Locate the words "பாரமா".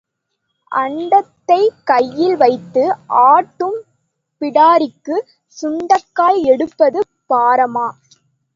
7.29-7.87